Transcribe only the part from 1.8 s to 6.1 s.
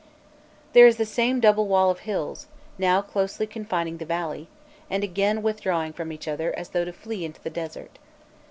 of hills, now closely confining the valley, and again withdrawing